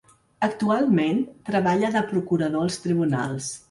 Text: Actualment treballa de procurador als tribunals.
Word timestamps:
Actualment 0.47 1.21
treballa 1.53 1.95
de 1.99 2.05
procurador 2.11 2.69
als 2.69 2.83
tribunals. 2.89 3.57